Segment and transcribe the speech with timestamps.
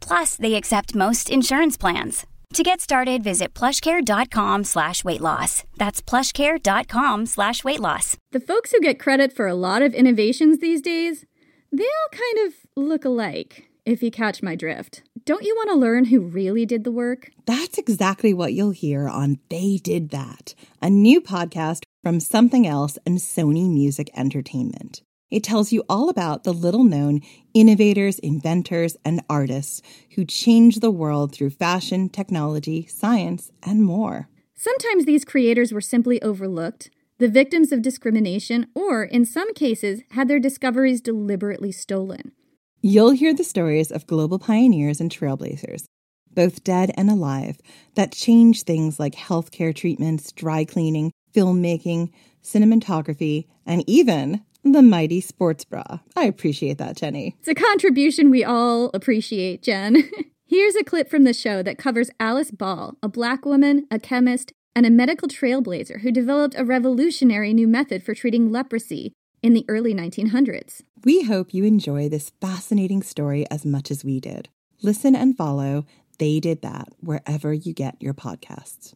[0.00, 2.26] Plus, they accept most insurance plans.
[2.54, 5.64] To get started, visit plushcare.com slash weight loss.
[5.76, 8.16] That's plushcare.com slash weight loss.
[8.32, 11.24] The folks who get credit for a lot of innovations these days,
[11.72, 15.02] they all kind of look alike, if you catch my drift.
[15.24, 17.30] Don't you want to learn who really did the work?
[17.46, 22.96] That's exactly what you'll hear on They Did That, a new podcast from Something Else
[23.04, 25.02] and Sony Music Entertainment.
[25.30, 27.20] It tells you all about the little known
[27.52, 29.82] innovators, inventors, and artists
[30.14, 34.28] who changed the world through fashion, technology, science, and more.
[34.54, 40.28] Sometimes these creators were simply overlooked, the victims of discrimination, or in some cases, had
[40.28, 42.32] their discoveries deliberately stolen.
[42.80, 45.86] You'll hear the stories of global pioneers and trailblazers,
[46.30, 47.58] both dead and alive,
[47.94, 52.12] that changed things like healthcare treatments, dry cleaning, filmmaking,
[52.44, 55.84] cinematography, and even the mighty sports bra.
[56.16, 57.36] I appreciate that, Jenny.
[57.40, 60.08] It's a contribution we all appreciate, Jen.
[60.46, 64.52] Here's a clip from the show that covers Alice Ball, a black woman, a chemist,
[64.76, 69.64] and a medical trailblazer who developed a revolutionary new method for treating leprosy in the
[69.68, 70.82] early 1900s.
[71.04, 74.48] We hope you enjoy this fascinating story as much as we did.
[74.82, 75.84] Listen and follow
[76.18, 78.94] They Did That wherever you get your podcasts.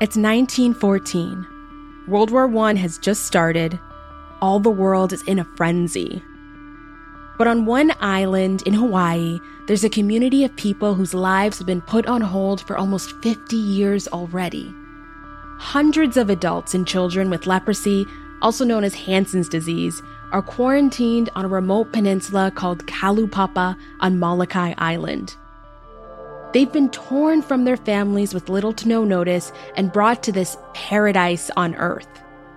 [0.00, 2.04] It's 1914.
[2.06, 3.80] World War I has just started.
[4.40, 6.22] All the world is in a frenzy.
[7.36, 11.80] But on one island in Hawaii, there's a community of people whose lives have been
[11.80, 14.72] put on hold for almost 50 years already.
[15.58, 18.06] Hundreds of adults and children with leprosy,
[18.40, 20.00] also known as Hansen's disease,
[20.30, 25.34] are quarantined on a remote peninsula called Kalaupapa on Molokai Island.
[26.52, 30.56] They've been torn from their families with little to no notice and brought to this
[30.72, 32.08] paradise on Earth.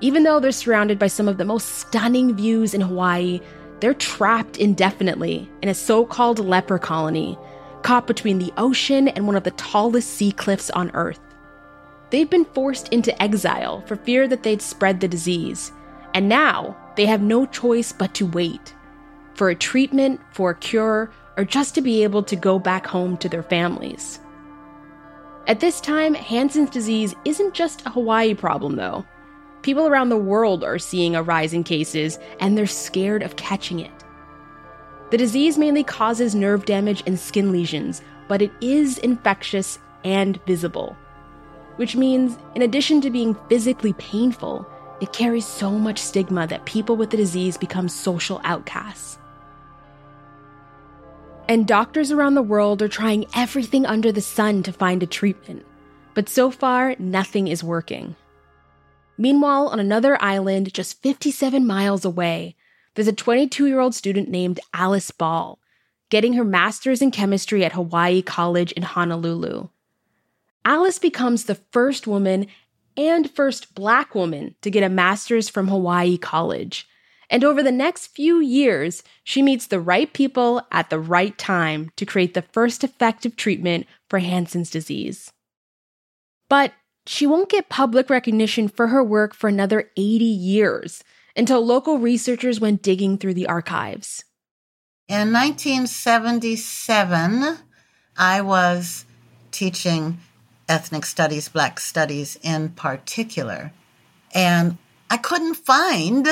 [0.00, 3.40] Even though they're surrounded by some of the most stunning views in Hawaii,
[3.80, 7.38] they're trapped indefinitely in a so called leper colony,
[7.82, 11.20] caught between the ocean and one of the tallest sea cliffs on Earth.
[12.10, 15.72] They've been forced into exile for fear that they'd spread the disease,
[16.14, 18.74] and now they have no choice but to wait
[19.34, 23.16] for a treatment, for a cure, or just to be able to go back home
[23.16, 24.18] to their families.
[25.46, 29.06] At this time, Hansen's disease isn't just a Hawaii problem, though.
[29.62, 33.78] People around the world are seeing a rise in cases, and they're scared of catching
[33.78, 33.92] it.
[35.10, 40.96] The disease mainly causes nerve damage and skin lesions, but it is infectious and visible.
[41.76, 44.68] Which means, in addition to being physically painful,
[45.00, 49.18] it carries so much stigma that people with the disease become social outcasts
[51.48, 55.64] and doctors around the world are trying everything under the sun to find a treatment.
[56.14, 58.16] But so far, nothing is working.
[59.16, 62.54] Meanwhile, on another island just 57 miles away,
[62.94, 65.58] there's a 22 year old student named Alice Ball,
[66.10, 69.68] getting her master's in chemistry at Hawaii College in Honolulu.
[70.64, 72.46] Alice becomes the first woman
[72.96, 76.87] and first black woman to get a master's from Hawaii College
[77.30, 81.90] and over the next few years, she meets the right people at the right time
[81.96, 85.30] to create the first effective treatment for Hansen's disease.
[86.48, 86.72] But
[87.06, 91.04] she won't get public recognition for her work for another 80 years
[91.36, 94.24] until local researchers went digging through the archives.
[95.08, 97.58] In 1977,
[98.16, 99.04] I was
[99.50, 100.18] teaching
[100.68, 103.72] ethnic studies, Black studies in particular,
[104.34, 104.76] and
[105.10, 106.26] I couldn't find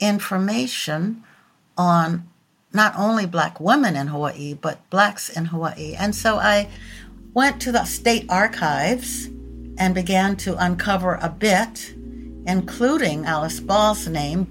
[0.00, 1.24] information
[1.76, 2.28] on
[2.72, 5.94] not only black women in Hawaii, but blacks in Hawaii.
[5.94, 6.68] And so I
[7.34, 9.26] went to the state archives
[9.78, 11.94] and began to uncover a bit
[12.48, 14.46] including Alice Ball's name.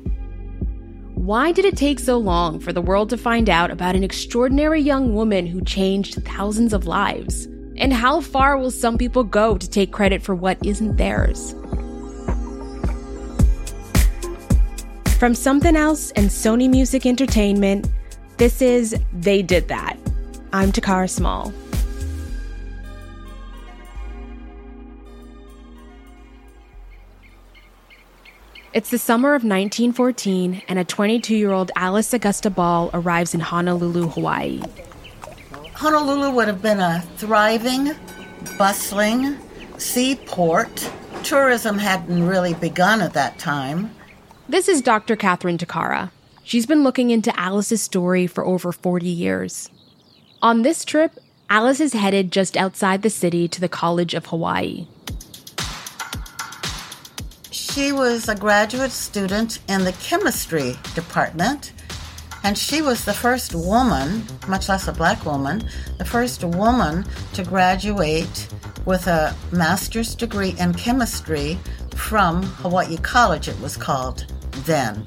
[1.15, 4.79] Why did it take so long for the world to find out about an extraordinary
[4.79, 7.45] young woman who changed thousands of lives?
[7.75, 11.55] And how far will some people go to take credit for what isn't theirs?
[15.19, 17.89] From Something Else and Sony Music Entertainment,
[18.37, 19.97] this is They Did That.
[20.53, 21.51] I'm Takara Small.
[28.73, 33.39] It's the summer of 1914, and a 22 year old Alice Augusta Ball arrives in
[33.39, 34.61] Honolulu, Hawaii.
[35.73, 37.95] Honolulu would have been a thriving,
[38.59, 39.35] bustling
[39.79, 40.91] seaport.
[41.23, 43.89] Tourism hadn't really begun at that time.
[44.49, 45.17] This is Dr.
[45.17, 46.09] Kathryn Takara.
[46.41, 49.69] She's been looking into Alice's story for over 40 years.
[50.41, 54.87] On this trip, Alice is headed just outside the city to the College of Hawaii.
[57.51, 61.73] She was a graduate student in the chemistry department,
[62.45, 65.67] and she was the first woman, much less a black woman,
[65.97, 67.03] the first woman
[67.33, 68.47] to graduate
[68.85, 71.57] with a master's degree in chemistry
[71.97, 74.25] from Hawaii College, it was called
[74.67, 75.03] then.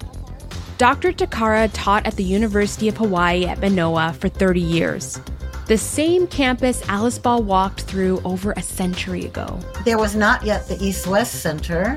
[0.78, 1.12] Dr.
[1.12, 5.20] Takara taught at the University of Hawaii at Manoa for 30 years,
[5.66, 9.60] the same campus Alice Ball walked through over a century ago.
[9.84, 11.96] There was not yet the East West Center.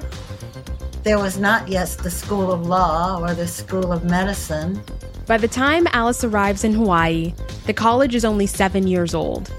[1.01, 4.79] There was not yet the School of Law or the School of Medicine.
[5.25, 7.33] By the time Alice arrives in Hawaii,
[7.65, 9.51] the college is only seven years old,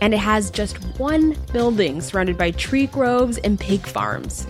[0.00, 4.44] and it has just one building surrounded by tree groves and pig farms.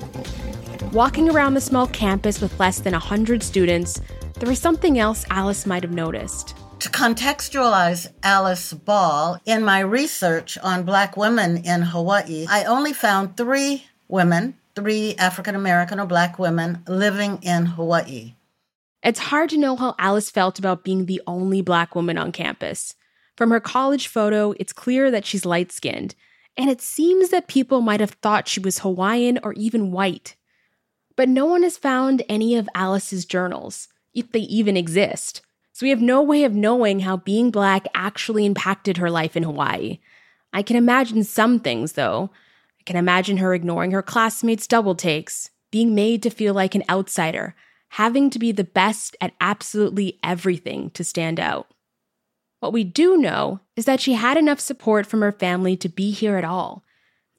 [0.92, 3.98] Walking around the small campus with less than 100 students,
[4.38, 6.54] there was something else Alice might have noticed.
[6.80, 13.38] To contextualize Alice Ball, in my research on black women in Hawaii, I only found
[13.38, 18.34] three women three African American or black women living in Hawaii.
[19.02, 22.96] It's hard to know how Alice felt about being the only black woman on campus.
[23.36, 26.14] From her college photo, it's clear that she's light skinned,
[26.54, 30.36] and it seems that people might have thought she was Hawaiian or even white.
[31.16, 35.42] But no one has found any of Alice's journals, if they even exist.
[35.72, 39.42] So we have no way of knowing how being black actually impacted her life in
[39.42, 39.98] Hawaii.
[40.52, 42.30] I can imagine some things, though,
[42.80, 46.84] I can imagine her ignoring her classmates' double takes, being made to feel like an
[46.90, 47.54] outsider,
[47.90, 51.68] having to be the best at absolutely everything to stand out.
[52.60, 56.10] What we do know is that she had enough support from her family to be
[56.10, 56.84] here at all.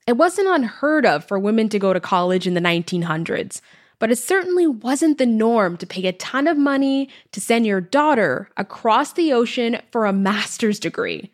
[0.06, 3.62] It wasn't unheard of for women to go to college in the 1900s,
[4.00, 7.80] but it certainly wasn't the norm to pay a ton of money to send your
[7.80, 11.32] daughter across the ocean for a master's degree.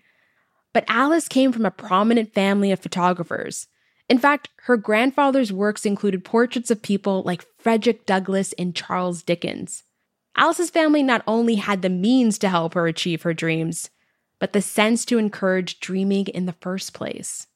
[0.72, 3.66] But Alice came from a prominent family of photographers.
[4.08, 9.84] In fact, her grandfather's works included portraits of people like Frederick Douglass and Charles Dickens.
[10.38, 13.90] Alice's family not only had the means to help her achieve her dreams,
[14.40, 17.48] but the sense to encourage dreaming in the first place.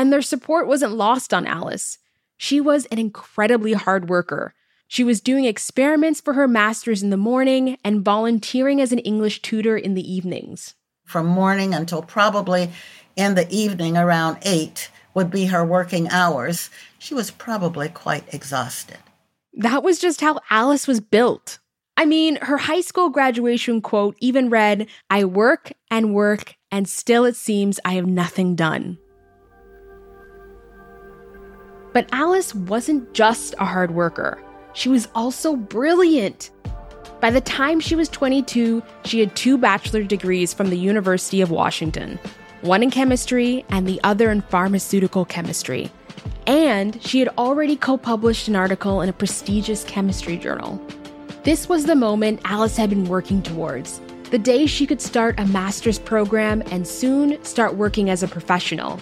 [0.00, 1.98] And their support wasn't lost on Alice.
[2.38, 4.54] She was an incredibly hard worker.
[4.88, 9.42] She was doing experiments for her master's in the morning and volunteering as an English
[9.42, 10.74] tutor in the evenings.
[11.04, 12.70] From morning until probably
[13.14, 18.96] in the evening around 8, would be her working hours, she was probably quite exhausted.
[19.52, 21.58] That was just how Alice was built.
[21.98, 27.26] I mean, her high school graduation quote even read, I work and work, and still
[27.26, 28.96] it seems I have nothing done.
[31.92, 34.42] But Alice wasn't just a hard worker,
[34.72, 36.50] she was also brilliant.
[37.20, 41.50] By the time she was 22, she had two bachelor degrees from the University of
[41.50, 42.18] Washington
[42.62, 45.90] one in chemistry and the other in pharmaceutical chemistry.
[46.46, 50.80] And she had already co published an article in a prestigious chemistry journal.
[51.42, 55.46] This was the moment Alice had been working towards the day she could start a
[55.46, 59.00] master's program and soon start working as a professional.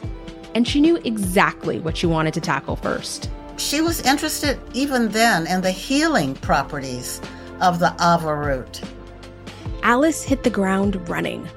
[0.55, 3.31] And she knew exactly what she wanted to tackle first.
[3.57, 7.21] She was interested even then in the healing properties
[7.61, 8.81] of the ava root.
[9.83, 11.49] Alice hit the ground running.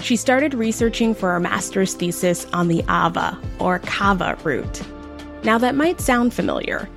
[0.00, 4.82] She started researching for her master's thesis on the Ava, or Kava root.
[5.44, 6.88] Now, that might sound familiar.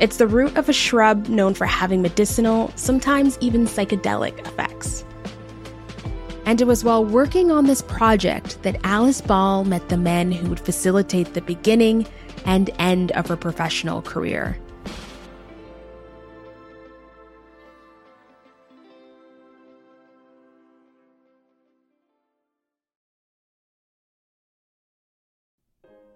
[0.00, 5.04] It's the root of a shrub known for having medicinal, sometimes even psychedelic effects.
[6.46, 10.48] And it was while working on this project that Alice Ball met the men who
[10.48, 12.06] would facilitate the beginning
[12.44, 14.58] and end of her professional career.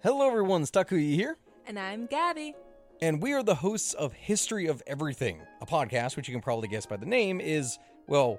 [0.02, 1.38] Hello everyone, Stakuyi here.
[1.66, 2.54] And I'm Gabby.
[3.00, 6.68] And we are the hosts of History of Everything, a podcast which you can probably
[6.68, 8.38] guess by the name is, well,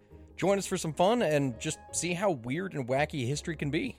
[0.37, 3.97] Join us for some fun and just see how weird and wacky history can be.